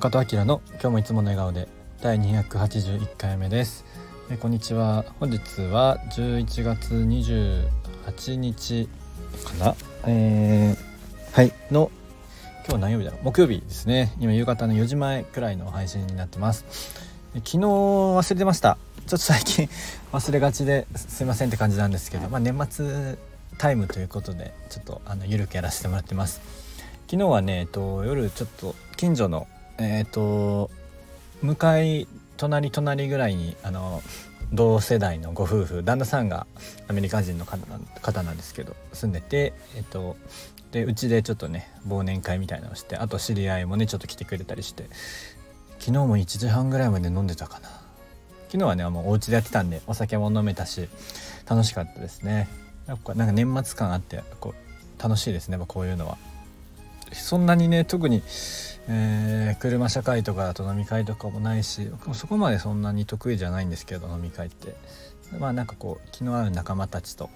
[0.00, 1.68] 中戸明の今日もいつもの笑顔で
[2.00, 3.84] 第281回目です。
[4.30, 5.04] えこんにちは。
[5.20, 8.88] 本日は11月28日
[9.44, 9.74] かな？
[10.06, 11.52] えー、はい。
[11.70, 11.90] の
[12.66, 13.24] 今日何曜日だろう？
[13.24, 14.14] 木曜日ですね。
[14.18, 16.64] 今夕方の4時前くらいの配信になってます。
[17.34, 18.78] 昨日忘れてました。
[19.00, 19.68] ちょっと最近
[20.12, 23.18] 忘れがちですいませんって感じなんですけど、まあ、年末
[23.58, 26.40] タイムということでちょっとあの緩くやらせてもらってます。
[27.06, 29.46] 昨日はね、えっと、夜ちょっと近所の
[29.80, 30.70] えっ、と
[31.42, 34.02] 向かい隣隣ぐらいにあの
[34.52, 36.46] 同世代のご夫婦旦那さんが
[36.88, 40.16] アメリカ人の方なんですけど住んでてえっ、と
[40.72, 44.84] でうちでちょっとね忘年会みたいなのをしてあと知り合いもねちょっと来てくれたりして
[45.78, 47.68] 昨日も1時半ぐらいまで飲んでたかな。
[48.48, 50.88] 昨日はねもうお家でやってたんでお酒も飲めたし
[51.48, 52.48] 楽しかったですね。
[52.88, 56.18] やっぱなんか年末感あってこう楽しいですねこういうのは。
[57.12, 58.22] そんなにね特に、
[58.88, 64.74] えー、車社会とかだと飲み会とかもないしそこまでそんなに得意じゃないんですけど飲み会って。
[65.38, 67.30] まあなんかこう気の合う仲間たちと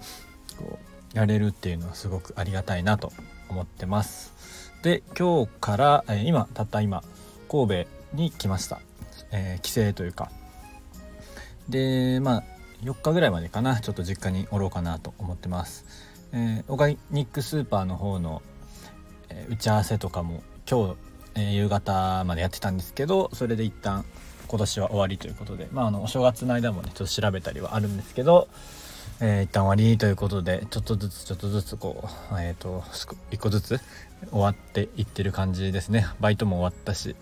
[0.57, 0.79] こ
[1.13, 3.13] うやれるっていうのはすごくありがたいなと
[3.47, 4.33] 思ってます。
[4.81, 7.03] で今日から、えー、今たった今
[7.49, 8.81] 神戸に来ました、
[9.31, 10.29] えー、帰省というか。
[11.69, 12.43] でまあ
[12.83, 15.85] 4日ぐらいまでかなちょっと実家におろうかなと思ってます、
[16.33, 18.43] えー、オーガニックスーパーの方の
[19.29, 20.95] え打ち合わせとかも今日、
[21.35, 24.05] え、夕方までやってたんですけどそれで一旦
[24.47, 28.47] 今年は終わりということでまああのお正月の間もねちょっと調べたりはあるんですけど、
[29.19, 32.83] えー、一旦終わりということでちょっとずつちょっとずつこうえっ、ー、と
[33.31, 33.79] 一個ずつ
[34.31, 36.07] 終わっていってる感じですね。
[36.19, 37.15] バイトも終わったし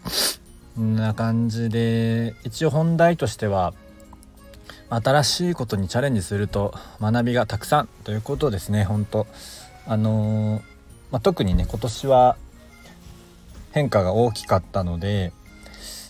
[0.76, 3.74] こんな感じで一応本題としては
[4.90, 9.28] 新しいことにチャレンジすると学びがたくさんということですね本当。
[9.86, 10.74] あのー
[11.14, 12.38] まあ、特にね今年は
[13.74, 15.34] 変化が大きかったので、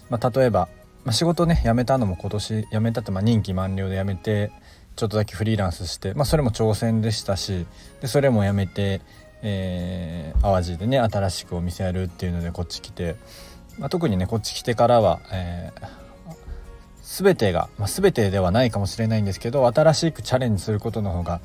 [0.09, 0.67] まあ、例えば、
[1.05, 4.51] まあ、仕事ね辞めたのも今年辞めたってまあ任期満了で辞めて
[4.95, 7.65] ちょっとだけフリーランスして、まあ、それも挑戦でしたし
[8.01, 9.01] でそれも辞めて、
[9.41, 13.15] えー、淡路でね新しくお店やるっていうのでこっち来て、
[13.79, 21.39] まあ、特にねこっち来てからは、えー、全てが、まあ、全てではないかもしれないんですけど新しくチャレンジすることの方が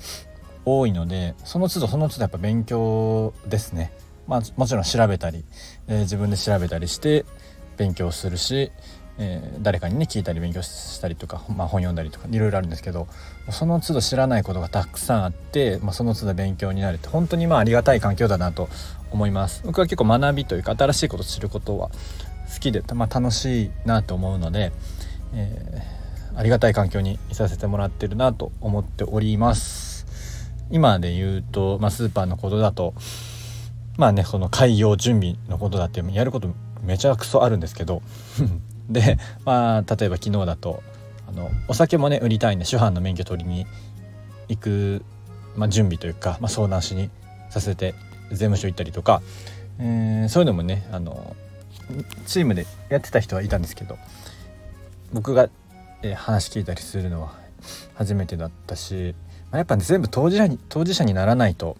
[0.64, 3.92] 多いのでその都度その都度やっぱ勉強ですね。
[4.28, 5.44] まあ、もちろん調べたり、
[5.88, 7.24] えー、自分で調べたりして
[7.76, 8.70] 勉強するし、
[9.18, 13.08] えー、誰かにね聞いたり勉強したりとか、まあ、本読んだりとかいろいろあるんですけど
[13.50, 18.68] その都度知らないことがたくさんあって、まあ、その都度勉強になるって本当にまあありがたい環境だなと
[19.10, 19.62] 思います。
[19.64, 21.88] 僕は結構学びというか新しいことを知ることは
[22.52, 24.72] 好きで、まあ、楽しいなと思うので、
[25.32, 30.06] えー、ありがたい環境にいさせてもらってるなと思っております。
[30.70, 32.92] 今で言うと、まあ、スーパーのことだと
[33.98, 36.48] まあねその開業準備のことだってやること
[36.82, 38.00] めちゃくそあるんですけど。
[38.88, 40.82] でまあ例えば昨日だと
[41.28, 43.66] あのお酒もね売りたいんで主犯の免許取りに
[44.48, 45.04] 行く、
[45.56, 47.10] まあ、準備というか、まあ、相談しに
[47.50, 47.94] させて
[48.31, 49.20] 税務署行ったりとか、
[49.78, 51.37] えー、そういうのもねあの
[52.25, 53.98] チームでやってた人はいたんですけど。
[55.12, 55.48] 僕が、
[56.03, 57.32] えー、話聞いたりするのは
[57.94, 59.14] 初めてだったし
[59.50, 61.76] まあやっぱね全部当事者に当事者にならないと、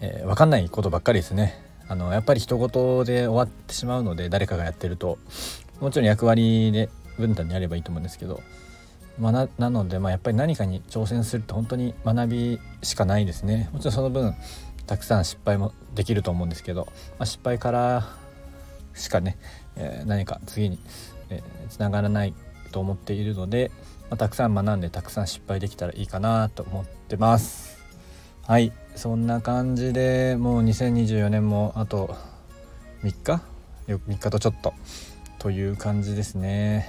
[0.00, 1.64] えー、分かんないことばっかりですね。
[1.88, 5.18] あのやっぱり人事で終わってしまうので誰かがやってると
[5.80, 8.42] もちろん役割で分担にやればいいと思うんですけど、
[9.18, 13.70] まあ、ななので、まあ、やっぱり何かに挑戦するって本当に学びしかないですね。
[13.72, 14.34] もちろんその分
[14.86, 16.86] たくさん失敗もできると思うんですけど、
[17.18, 18.08] まあ、失敗から
[18.94, 19.38] しかね、
[19.76, 20.78] えー、何か次に、
[21.30, 22.34] えー、つながらない
[22.72, 23.70] と思っているので、
[24.10, 27.77] まあ、たくさん学んでたくさん失敗できたらいいかなと思ってます
[28.48, 32.16] はいそんな感じでもう2024年もあと
[33.02, 33.42] 3日
[33.86, 34.72] ？3日とちょっと。
[35.38, 36.88] という感じですね。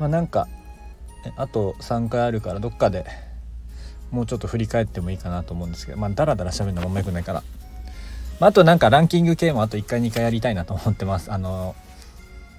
[0.00, 0.48] まあなんか
[1.36, 3.04] あと3回あるからどっかで
[4.10, 7.42] もうちょっと振り返ってもいいかなと思うんですけどまあダラダラ喋るのもあんまよくないから、
[8.40, 11.30] まあ、あとなんかランキング系もあと1回2回やりたいなと思ってます。
[11.30, 11.76] あの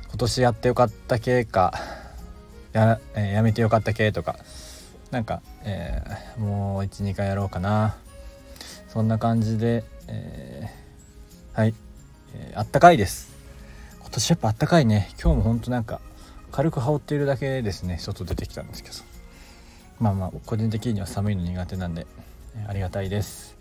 [0.10, 1.74] 今年やってよかった系か
[2.74, 4.38] や,、やめてよかった系とか。
[5.12, 7.98] なんか、えー、もう12回やろうかな。
[8.90, 11.74] そんな感じで、えー、はい、
[12.36, 13.36] えー、あったかいです。
[14.02, 15.10] 今年やっぱあったかいね。
[15.22, 16.02] 今日もほんとなんか
[16.52, 17.98] 軽く羽織っているだけですね。
[18.00, 18.96] 外出てきたんですけど。
[20.00, 22.06] まあまあ個人的には寒いの苦手なんで、
[22.56, 23.56] えー、ありがたいです。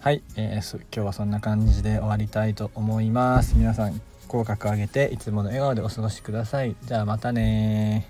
[0.00, 3.54] はい、えー、今日はそんな感じで終わりたいと思います。
[3.56, 6.76] 皆さん口角上げていつもの笑顔でお過ごしください。
[6.84, 8.08] じゃあまたね